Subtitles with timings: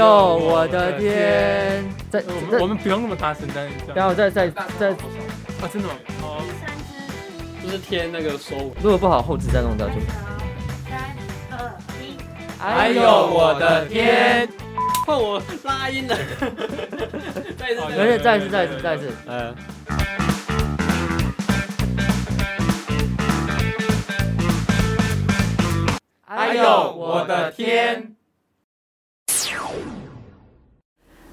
[0.00, 1.84] 呦，我的天！
[2.10, 4.48] 在我们我们不用那么大声，但是然后再再
[4.78, 5.94] 再啊，真的吗？
[6.22, 6.42] 哦，
[7.62, 9.96] 就是贴那个收尾，如果不好后置再弄掉就。
[10.88, 10.98] 三
[11.50, 11.70] 二
[12.00, 12.16] 一，
[12.58, 14.48] 哎呦，我的天！
[15.06, 16.16] 换我拉音了，
[17.58, 19.54] 再一次，而且再一次，再一次，再一次，嗯。
[26.24, 28.09] 哎呦，我的天！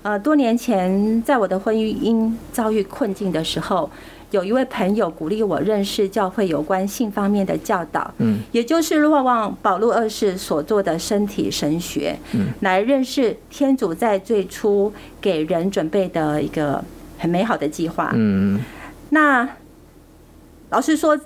[0.03, 3.89] 呃，多年前，在我的婚姻遭遇困境的时候，
[4.31, 16.83] 有一位朋友鼓励我认识教会有关性方面的教导，嗯，也就是若望保禄二世所做的身体神学，嗯，来认识天主在最初给人准备的一个
[17.17, 18.61] 很美好的计划，嗯，
[19.09, 19.47] 那
[20.69, 21.19] 老实说。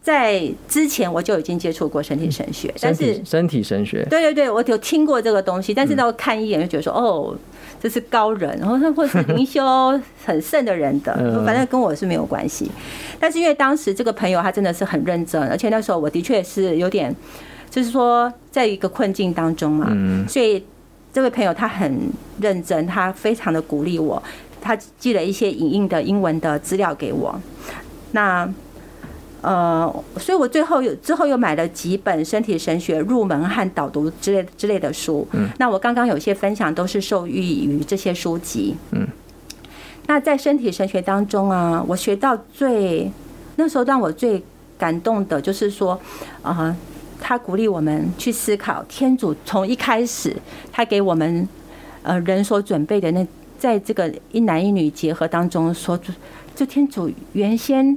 [0.00, 7.36] 在之前我就已经接触过身体神学，但是身体神学，对对对，我有听过这个东西，但是到看一眼就觉得说，哦，
[7.80, 9.62] 这是高人，然后他或是灵修
[10.24, 11.14] 很圣的人的，
[11.46, 12.70] 反正跟我是没有关系。
[13.18, 17.14] 但是因为当时这个朋友他真的是很认真，而且那时候我的确是有点，
[17.70, 19.90] 就是说在一个困境当中嘛，
[20.28, 20.64] 所以
[21.12, 24.22] 这位朋友他很认真，他非常的鼓励我，
[24.60, 27.40] 他寄了一些影印的英文的资料给我，
[28.12, 28.48] 那。
[29.40, 35.26] 呃，所以我最后有之后又买了几本身体神学入门和导读之类之类的书。
[35.32, 38.74] 嗯，那我刚刚有些分享都是受益于这些书籍。
[38.90, 39.06] 嗯，
[40.08, 43.08] 那在身体神学当中啊，我学到最
[43.54, 44.42] 那时候让我最
[44.76, 45.92] 感动的就是说，
[46.42, 46.76] 啊、呃，
[47.20, 50.34] 他鼓励我们去思考天主从一开始
[50.72, 51.48] 他给我们
[52.02, 53.24] 呃人所准备的那
[53.56, 55.96] 在这个一男一女结合当中所，
[56.56, 57.96] 就天主原先。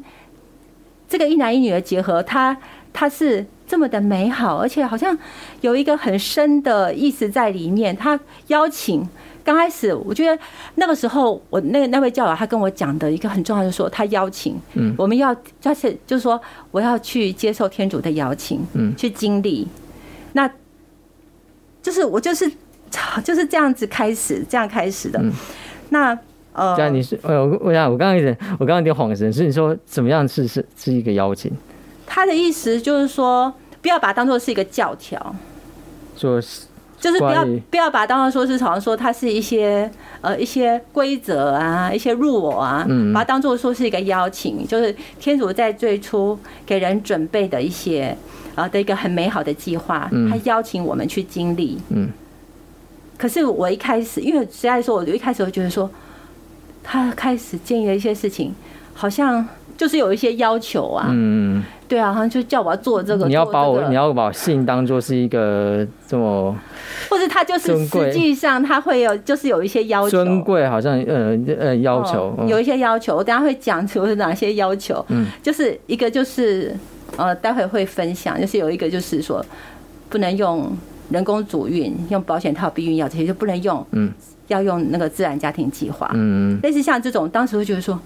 [1.12, 2.56] 这个一男一女的结合，它
[2.94, 5.18] 它是这么的美好，而且好像
[5.60, 7.94] 有一个很深的意思在里面。
[7.94, 8.18] 他
[8.48, 9.06] 邀请，
[9.44, 10.42] 刚开始我觉得
[10.76, 16.42] 那个时候，我那那位教友他跟我讲的一个很重要的说，他邀请，嗯，我们要就是就是说，
[16.72, 19.68] 我要去接受天主的邀请，嗯，去经历，
[20.32, 20.50] 那
[21.82, 22.50] 就是我就是
[23.22, 25.22] 就是这样子开始，这样开始的，
[25.90, 26.18] 那。
[26.54, 31.52] 呃，这样你是，我我想我刚刚有点，我刚刚有点恍神，是你说怎么样是是是一个邀请？
[32.06, 35.34] 他的意思就是说，不要把它当做是一个教条，
[36.18, 36.66] 就是
[37.00, 48.14] 就是不要不要把它当做说是好像说它是一些呃一些规则啊，一些入我啊，嗯，把它当做说是一个邀请，就是天主在最初给人准备的一些
[48.56, 52.10] 啊的一个很美好的计划，他邀请我们去经历，嗯。
[53.18, 55.90] 可是我一开始，因为实在说，我就一开始会觉得说。
[56.92, 58.54] 他开始建议的一些事情，
[58.94, 59.48] 好像
[59.78, 61.08] 就是有一些要求啊。
[61.10, 63.28] 嗯，对啊，好像就叫我要做这个。
[63.28, 66.54] 你要把我，你要把性当做是一个这么，
[67.10, 70.10] 或者他就是实际上他会有，就是有一些要求。
[70.10, 75.06] 尊贵好像呃呃要求，有一些要求，我等下会讲出是哪些要求。
[75.08, 76.76] 嗯，就是一个就是
[77.16, 79.42] 呃，待会会分享，就是有一个就是说
[80.10, 80.70] 不能用
[81.10, 83.88] 人工主孕，用保险套、避孕药这些就不能用。
[83.92, 84.12] 嗯。
[84.52, 88.00] 要用那个自然家庭计划，嗯，类似像这种，当时会觉得说，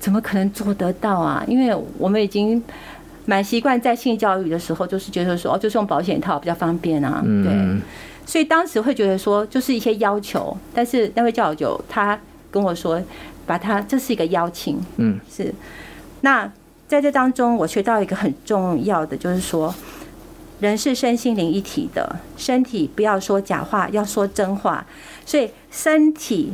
[0.00, 1.44] 怎么可能做得到啊？
[1.46, 2.62] 因为我们已经
[3.26, 7.80] 蛮习惯在性教育的时候，就是觉得说，哦，就是用保险套比较方便啊，对。
[8.26, 12.18] 所以当时会觉得说，就是一些要求，但是那位教友他
[12.50, 13.00] 跟我说，
[13.44, 15.52] 把他这是一个邀请，嗯，是。
[16.22, 16.50] 那
[16.88, 19.74] 在这当中，我学到一个很重要的，就是说，
[20.60, 24.84] 人是身心灵一体的，身体不要说假话，要说真话。
[25.26, 26.52] 所以身体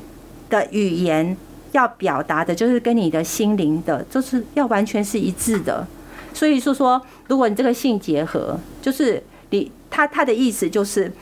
[0.49, 1.37] 的语言
[1.73, 5.87] 要表达的，就是跟你的心灵的，就是要完全是一致的。
[6.33, 11.13] 所以说说，如果你这个性结合，就是你他他的意思就是，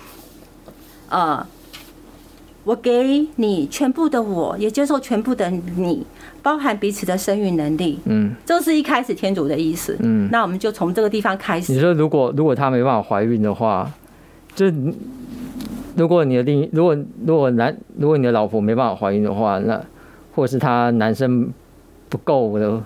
[1.08, 1.44] 呃，
[2.64, 6.06] 我给你全部的我，也接受全部的你，
[6.42, 7.98] 包含彼此的生育能力。
[8.04, 9.96] 嗯，这是一开始天主的意思。
[10.00, 11.72] 嗯，那我们就从这个地方开始。
[11.72, 13.90] 你说，如果如果他没办法怀孕的话，
[14.54, 14.66] 就。
[15.96, 16.96] 如果你的另如果
[17.26, 19.82] 如果男如果你的老婆没办法怀孕的话，那
[20.32, 21.52] 或者是他男生
[22.08, 22.80] 不够的，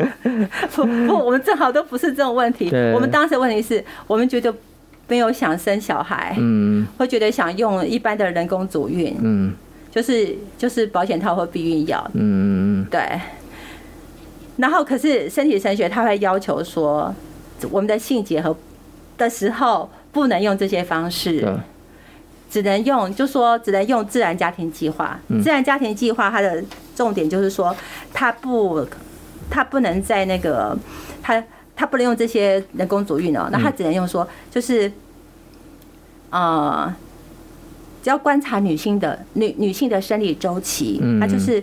[0.74, 2.70] 不不，我们正好都不是这种问题。
[2.94, 4.50] 我们当时的问题是我们觉得
[5.08, 9.52] 没有想生小孩，嗯，会觉得想用一般的人工阻孕，嗯，
[9.90, 13.00] 就是就是保险套或避孕药，嗯嗯对。
[14.58, 17.14] 然后可是身体神学他会要求说，
[17.70, 18.56] 我们的性结合
[19.16, 21.44] 的时候不能用这些方式。
[22.50, 25.20] 只能用，就说只能用自然家庭计划。
[25.42, 26.64] 自然家庭计划它的
[26.96, 27.76] 重点就是说，
[28.14, 28.88] 它不，
[29.50, 30.74] 它不能在那个，
[31.22, 31.44] 它
[31.78, 33.48] 它不能用这些人工助孕哦。
[33.52, 34.90] 那他只能用说，就是，
[36.30, 36.92] 呃，
[38.02, 41.62] 只要观察女性的女女性的生理周期，那就是。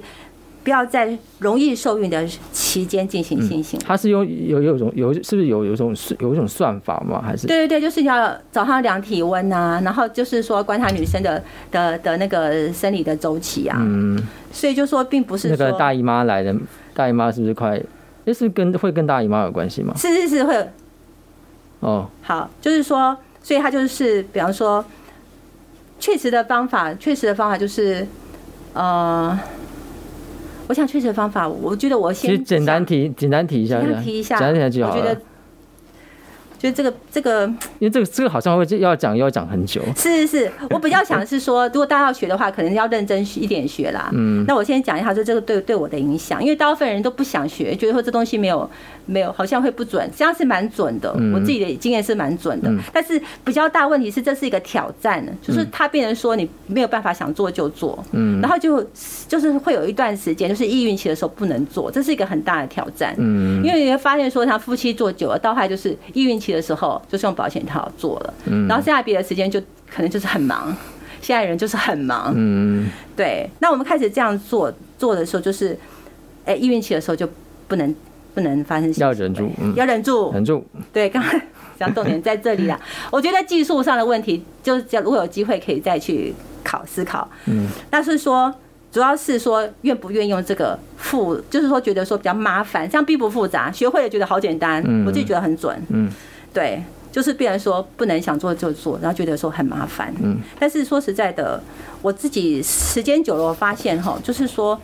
[0.66, 3.86] 不要在容易受孕的期间进行性行为。
[3.88, 7.22] 它是有有有一种有是不是有有一种有一种算法吗？
[7.24, 7.46] 还是？
[7.46, 13.78] 对对对，就是要早上量体温啊，然后就是说观察女生的的的那个生理的周期啊。
[13.80, 14.20] 嗯。
[14.52, 16.56] 所以就说并不是那个大姨妈来的，
[16.96, 17.80] 大姨妈是不是快？
[18.26, 19.94] 那是跟会跟大姨妈有关系吗？
[19.96, 20.70] 是是是会。
[21.80, 22.08] 哦。
[22.22, 24.84] 好，就是说，所以它就是比方说，
[26.00, 28.06] 确实的方法，确实的方法就是，
[28.74, 29.40] 呃。
[30.68, 35.16] 我想确实的方法，我觉得我先其实简单提，简单提一下，简单提一下，简单提一下就好了。
[36.58, 37.46] 就这个这个，
[37.80, 39.82] 因为这个这个好像会要讲又要讲很久。
[39.96, 44.10] 是是是，我比较想的是说，如果大家要学的话，可能要认真一点学啦。
[44.14, 44.44] 嗯。
[44.48, 48.70] 那我先讲一下，就这个对对我的影响，因为大部分人都不想学，觉得说这东西没有
[49.06, 51.12] 没有，好像会不准，实际上是蛮准的。
[51.34, 58.04] 我自己的经验是蛮准的，但是比较大问题是这是一个挑战，就是它变成说你没有办法想做就做。
[58.12, 58.42] 嗯。
[58.42, 58.86] 然后就
[59.28, 63.16] 就是会有一段时间，就是易孕期的时候不能做，这是一个很大的挑战。
[63.18, 63.64] 嗯。
[63.64, 68.68] 因为你会发现说，他夫妻做久了，到后来就是易孕期的时候，就是用保险套做了，嗯。
[68.68, 69.60] 然后剩下别的时间就
[69.90, 70.76] 可能就是很忙，
[71.22, 73.50] 现在人就是很忙，嗯，对。
[73.60, 75.78] 那我们开始这样做做的时候，就是，
[76.46, 77.28] 哎，易孕期的时候就
[77.68, 77.96] 不能
[78.34, 80.64] 不能发生，要忍住，要忍住，忍住。
[80.94, 81.42] 对，刚才
[81.80, 82.80] 讲重点在这里了。
[83.12, 86.34] 我觉得技术上的问题，就是如果有机会可以再去
[86.64, 88.54] 考思考，嗯，但是说。
[88.92, 95.06] 主要是说愿不愿意用这个复，就是说觉得说比较麻烦，这样并不复杂，学会了觉得好简单，嗯。
[95.06, 96.10] 我自己觉得很准，嗯，
[96.56, 96.82] 对，
[97.12, 101.62] 就是变然说不能想做就做，然后觉得说很麻烦，嗯，但是说实在的，
[102.02, 104.80] 我自己时间久了，我发现哈，就是说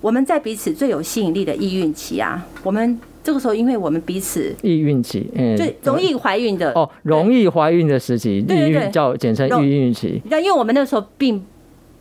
[0.00, 11.44] 我们在彼此最有吸引力的易孕期啊，我们这个时候因为我们彼此易孕期，嗯，最容易怀孕的哦，容易怀孕的时期，易孕叫简称易孕期，那因为我们那个时候并。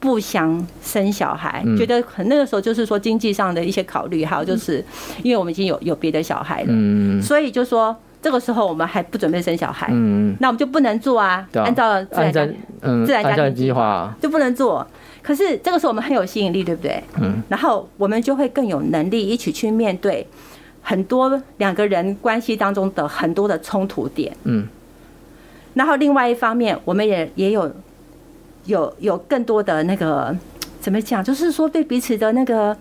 [0.02, 4.84] 不想生小孩，觉得很那个时候就是说经济上的一些考虑，还有就是
[5.22, 7.22] 因为我们已经有有别的小孩了，嗯。
[7.22, 9.88] 所以就说这个时候我们还不准备生小孩，
[10.40, 12.32] 那我们就不能做啊，按照自然
[13.06, 14.86] 自然家庭计划就不能做。
[15.24, 17.04] 可是这个时候我们很有吸引力，对不对？
[17.50, 20.26] 然后我们就会更有能力一起去面对
[20.82, 24.36] 很多两个人关系当中的很多的冲突点。
[24.44, 24.68] 嗯，
[25.74, 27.72] 然后另外一方面，我们也也有。
[28.66, 30.38] 有有更多的那个
[30.80, 31.24] 怎么讲？
[31.24, 32.78] 就是说对彼此的那个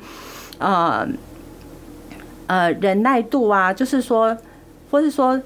[0.59, 1.09] 呃
[2.49, 4.37] 呃忍耐度啊，就是说，
[4.91, 5.41] 或是说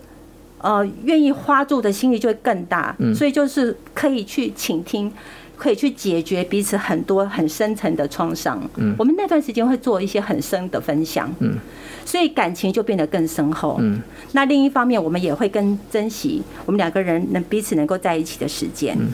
[0.59, 2.97] 呃愿意花住的心力就会更大。
[3.15, 5.13] 所以就是可以去倾听，
[5.57, 8.61] 可以去解决彼此很多很深层的创伤。
[8.77, 11.33] 嗯，我们那段时间会做一些很深的分享。
[11.41, 11.57] 嗯，
[12.05, 13.77] 所以感情就变得更深厚。
[13.81, 14.01] 嗯，
[14.33, 18.97] 那另一方面，我们也会更珍惜我们两个人能彼此能够在一起的时间。
[18.99, 19.09] 嗯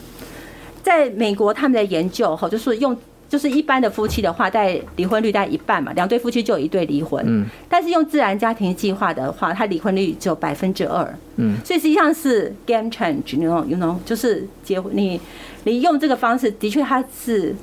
[0.83, 2.97] 在美国，他们的研究哈，就是用
[3.31, 7.25] 就是一般的夫妻的话，在离婚率在一半嘛，两对夫妻就有一对离婚。
[7.25, 7.47] 嗯。
[7.69, 11.17] 但是用自然家庭计划的话，他离婚率只有百分之二。
[11.37, 11.57] 嗯。
[11.65, 15.21] 所以实际上是 game change，you know，you know，就是结婚，你
[15.63, 17.55] 你用这个方式，的确他是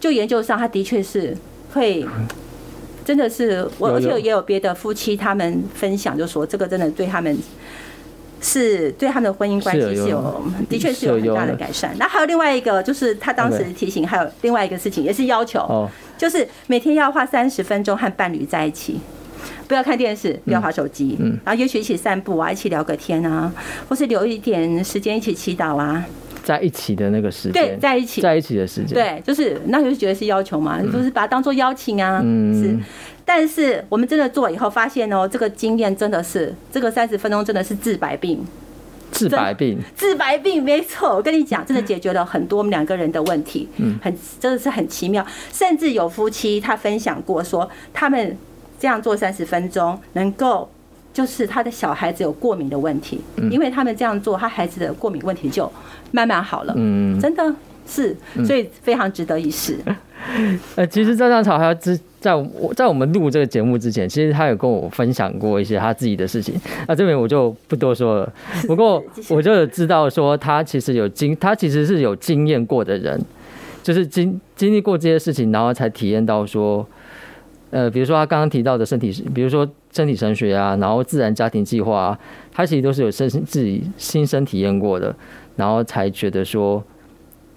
[0.00, 1.36] 就研究上，他的确是
[1.72, 2.04] 会
[3.04, 7.38] 真的是我，而且也有别的夫妻他们分享，就说这个真的对他们。
[8.40, 11.94] 是对他们的婚姻关系是有，的确是有很大的改善。
[11.98, 19.00] 那还有另外一个，就是他当时提醒，还有另外一个事情，也是要求，就是每天要花三十分钟和伴侣在一起，
[19.66, 23.52] 不要看电视，不要划手机，然后也许一起散步啊，一起聊个天啊，
[23.88, 26.04] 或是留一点时间一起祈祷啊，
[26.48, 32.54] 在一起的那个时间，对，在一起，在一起的时间，对，就是那就是觉得是要求嘛，就是把它当做邀请啊，嗯。
[32.58, 32.74] 是。
[33.22, 38.42] 但是我们真的做以后发现哦，这个经验真的是这个三十分钟真的是治百病，
[39.12, 41.14] 治百病，治百病，没错。
[41.14, 45.26] 我跟你讲，真的解决了很多我们两个人的问题，嗯，很真的是很奇妙。
[45.52, 48.34] 甚至有夫妻他分享过说，他们
[48.80, 50.70] 这样做三十分钟，能够
[51.18, 53.20] 就是他的小孩子有过敏的问题，
[53.50, 55.68] 因为他们这样做，他孩子的过敏问题就
[56.12, 57.52] 慢慢好了，嗯，真的
[57.88, 59.76] 是，所以非常值得一试。
[60.76, 66.54] 呃，其实张张草还要之在我在我们录这个节目之前，其实他有跟我分享过一些他自己的事情。
[66.86, 68.32] 那这边我就不多说了。
[68.68, 73.20] 不过我就有知道说，他其实有经，他其实是有经验过的人，
[73.82, 76.86] 就是经经历过这些事情，然后才体验到说，
[77.70, 82.18] 呃，比如说他刚刚提到的身体，比如说身体神学啊，然后自然家庭计划啊，
[82.52, 85.14] 他其实都是有身自己亲身体验过的，
[85.56, 86.82] 然后才觉得说。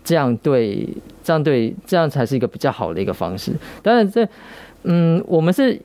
[0.03, 0.87] 这样对，
[1.23, 3.51] 这样对，这样才是一个比较好的一个方式。
[3.83, 4.27] 当然，这，
[4.81, 5.79] 嗯，我们是，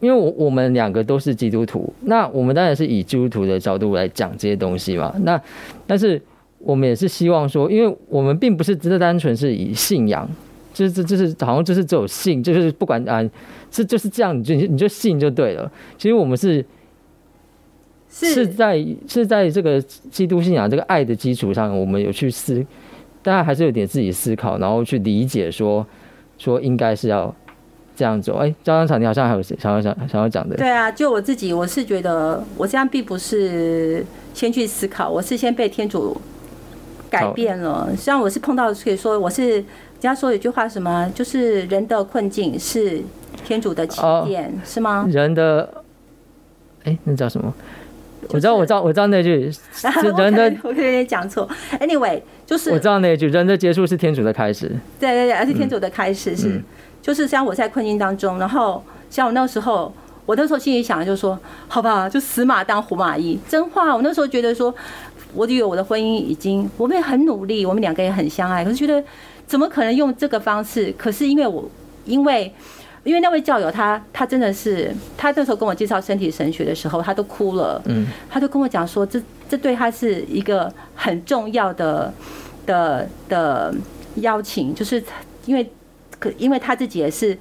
[0.00, 5.14] 因为我我们两个都是基督徒，那我们当然是以基督徒的角度来讲这些东西嘛。
[5.22, 5.40] 那，
[5.86, 6.20] 但是
[6.58, 10.28] 我们也是希望说，因为我们并不是真的单纯是以信仰，
[10.72, 13.22] 就是这就是好像就是只有信，就是不管啊，
[13.70, 15.70] 是就是这样，你就你就信就对了。
[15.98, 16.64] 其实我们是
[18.08, 22.64] 是在是在这个基督信仰这个爱的基础上，我们有去思，
[23.22, 25.86] 大家还是有点自己思考，然后去理解说
[26.38, 27.34] 说应该是要
[27.94, 28.36] 这样做。
[28.38, 30.56] 哎，张张场，你好像还有想要想想要讲的？
[30.56, 36.16] 对啊，就我自己，我是觉得我这样并不是先去思考，我是先被天主。
[37.10, 39.64] 改变了，虽然我是碰到，可以说我是人
[40.02, 43.00] 家说有一句话，什么就是人的困境是
[43.44, 45.06] 天主的起点，哦、是吗？
[45.08, 45.82] 人的，
[46.84, 47.54] 哎，那叫什么？
[48.30, 49.30] 我知道， 我知道，我知道那句，
[50.18, 51.48] 人的，我可能有点讲错。
[51.78, 54.68] Anyway，就是我知道那句，人的结束是天主的开始。
[54.98, 56.62] 对对对，而是天主的开始是，嗯、
[57.00, 59.92] 就是像我在困境当中，然后像我那时候，
[60.26, 63.38] 我那时候心里想的就是说，好吧，就死马当活马医。
[63.48, 64.74] 真话，我那时候觉得说。
[65.34, 69.02] 我就有我的婚姻已经，我们也很努力，我们两个也很相爱，可是觉得
[69.52, 70.90] 怎么可能用这个方式？
[70.96, 71.70] 可是因为我，
[72.06, 72.50] 因为，
[73.04, 82.10] 因为那位教友他他真的是，他那时候跟我介绍身体神学的时候，他都哭了，嗯，他就跟我讲说，这这对他是一个很重要的
[82.64, 83.74] 的的
[84.14, 85.04] 邀请，就是
[85.44, 85.70] 因为
[86.18, 87.36] 可因为他自己也是。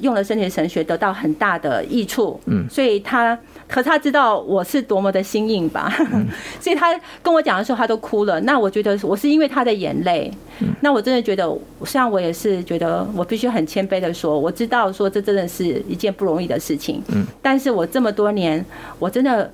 [0.00, 5.92] 用了身体神学得到很大的益处，嗯，所以他可他知道我是多么的心硬吧，
[6.60, 8.40] 所以他跟我讲的时候他都哭了。
[8.40, 10.32] 那我觉得我是因为他的眼泪，
[10.80, 11.46] 那我真的觉得，
[11.84, 18.64] 虽然我也是觉得我必须很谦卑的说，我知道说这真的是一件不容易的事情，嗯，但是我这么多年，
[18.98, 19.52] 我真的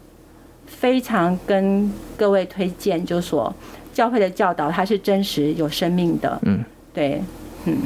[0.66, 3.52] 非常跟各位推荐，就是说
[3.92, 7.22] 教会的教导它是真实有生命的，嗯，对，
[7.64, 7.76] 嗯。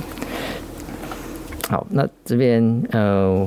[1.68, 3.46] 好，那这边呃，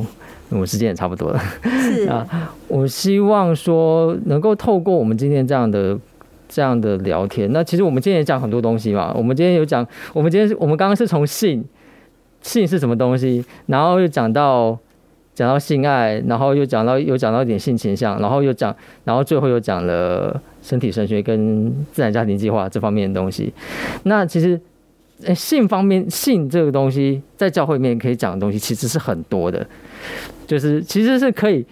[0.49, 1.39] 我时间也差不多了。
[1.63, 2.27] 是啊，
[2.69, 5.97] 我希望说能够透过我们今天这样的
[6.47, 9.11] 这样的聊天，那其实我们今天也讲很多东西嘛。
[9.15, 11.65] 我们今天有讲，我们今天我们刚刚是从性，
[12.41, 14.77] 性是什么东西，然后又讲到
[15.33, 23.51] 讲到性爱，然后又讲到又讲到一点性倾向，然后又讲，然后最后又讲了身体神学跟自然家庭计划这方面的东西。
[24.03, 24.61] 那其实。
[25.35, 29.65] 性方面，性这个东西在教会里面可以讲的东西其实是很多的，
[30.47, 31.65] 就是其实是可以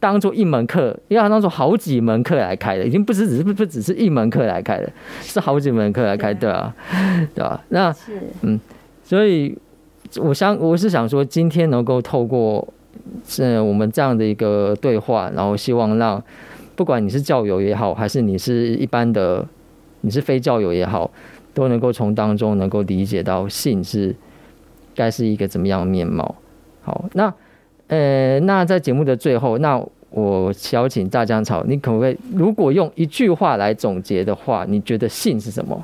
[0.00, 4.90] 当做一门课，要当做好几门课来开的，已经不是只是不不只是一门课来开的，
[5.22, 6.74] 是好几门课来开，对啊，
[7.34, 7.62] 对吧？
[7.68, 7.94] 那
[8.42, 8.58] 嗯，
[9.02, 9.56] 所以
[10.16, 12.66] 我想我是想说，今天能够透过
[13.26, 16.22] 是我们这样的一个对话，然后希望让
[16.76, 19.46] 不管你是教友也好，还是你是一般的，
[20.02, 21.10] 你是非教友也好。
[21.54, 24.14] 都能够从当中能够理解到性是
[24.94, 26.34] 该是一个怎么样的面貌。
[26.82, 27.32] 好，那
[27.86, 35.82] 呃，那在节目的最后，那我邀请大江草，你可不可以如果用一句话来总结的话，你觉得性是什么？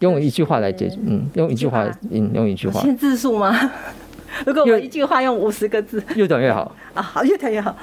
[0.00, 2.80] 用一句话来解，嗯，用一句话，嗯，用一句话。
[2.80, 3.52] 限字数吗？
[4.46, 7.74] 如果我一句话用五十个字，越短越好啊，好，越短越好。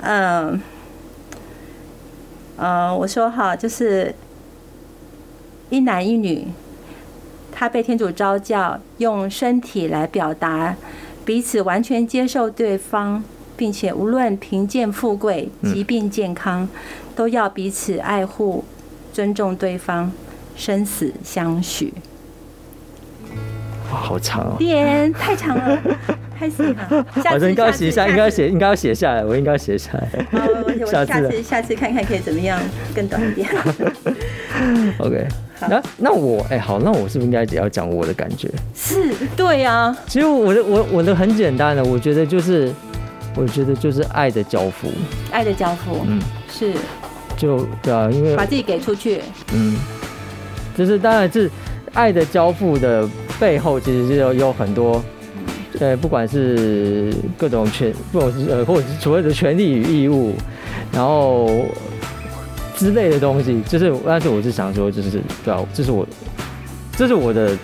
[0.00, 0.60] 嗯，
[2.56, 4.14] 呃，我说哈，就是。
[5.70, 6.48] 一男一女，
[7.50, 10.76] 他被天主召教，用身体来表达
[11.24, 13.22] 彼此完全接受对方，
[13.56, 16.68] 并且无论贫贱富贵、疾病健康，
[17.16, 18.64] 都要彼此爱护、
[19.12, 20.12] 尊重对方，
[20.54, 21.94] 生死相许。
[23.90, 24.56] 哇，好长哦！
[24.58, 25.78] 天，太长了，
[26.38, 27.06] 太细了。
[27.24, 29.24] 好像应该要写下，应该要写，应该要写下来。
[29.24, 30.08] 我应该要写下来。
[30.32, 32.60] 我 下次下次看看可以怎么样
[32.94, 33.48] 更短一点。
[34.98, 35.26] OK。
[35.68, 38.48] 那那我哎、欸、好，那我是不是应该也要讲我的感觉？
[38.74, 39.98] 是，对呀、啊。
[40.06, 42.72] 其实我的我我的很简单的，我觉得就是，
[43.36, 44.88] 我觉得就是爱的交付。
[45.30, 46.72] 爱的交付，嗯，是。
[47.36, 49.20] 就对啊，因为把自己给出去。
[49.52, 49.76] 嗯，
[50.76, 51.50] 就是当然是
[51.92, 53.08] 爱的交付的
[53.40, 55.02] 背后，其实就有有很多，
[55.80, 60.34] 呃，不管是各种权，不管是呃，或者是所谓的权利与义务，
[60.92, 61.48] 然后。
[62.84, 66.06] 之类的东西，就是，但是我是想说，就是，对啊，这是我，
[66.98, 67.56] 这是我的，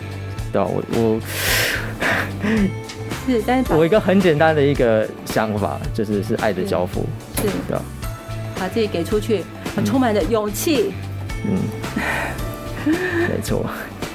[0.50, 1.20] 对啊，我我，
[3.26, 7.04] 是，但是我一个很简单的一个想法，就是是爱的交付，
[7.36, 7.82] 是，对啊，
[8.58, 9.44] 把自己给出去，
[9.76, 10.90] 很充满的勇气，
[11.44, 11.58] 嗯，
[12.86, 13.66] 没错，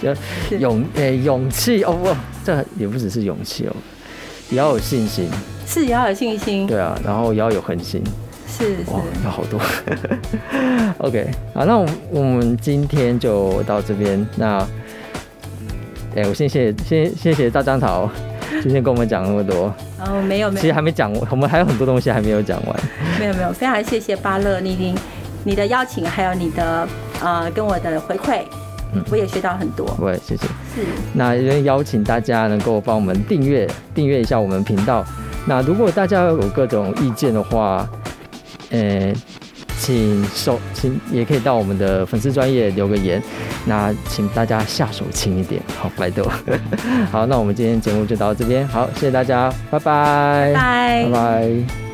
[0.02, 0.12] 就
[0.58, 2.10] 勇，诶、欸，勇气哦不，
[2.44, 3.76] 这也不只是勇气哦，
[4.50, 5.30] 也要有信心，
[5.68, 8.02] 是也要有信心，对啊，然后也要有恒心。
[8.58, 9.60] 是，是哇，有好多。
[11.00, 14.26] OK，好，那我我们今天就到这边。
[14.38, 14.60] 那，
[16.16, 18.10] 哎、欸，我先谢谢，先谢谢大张桃，
[18.64, 19.74] 今天跟我们讲那么多。
[20.00, 22.80] 哦，没有没有，其实还没讲，我们还有很多东西还没有讲完。
[23.20, 24.96] 没有没有，非常谢谢巴乐，你你
[25.44, 26.88] 你的邀请，还有你的
[27.22, 28.42] 呃跟我的回馈，
[28.94, 29.86] 嗯，我也学到很多。
[30.00, 30.46] 对，谢谢。
[30.74, 30.86] 是。
[31.14, 35.04] 那也邀请大家能够帮我们订阅订阅一下我们频道。
[35.46, 37.88] 那如果大家有各种意见的话，
[38.76, 39.14] 呃，
[39.80, 43.22] 请手请也可以到我们的粉丝专业留个言。
[43.66, 46.30] 那请大家下手轻一点，好，拜托。
[47.12, 51.04] 好，那我们今天节目就到这边，好，谢谢大家，拜拜，拜拜。
[51.06, 51.85] 拜拜。